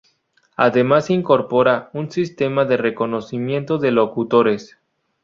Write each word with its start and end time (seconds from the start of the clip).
Además 0.55 1.11
incorpora 1.11 1.91
un 1.93 2.09
sistema 2.09 2.65
de 2.65 2.75
reconocimiento 2.75 3.77
de 3.77 3.91
locutores. 3.91 4.79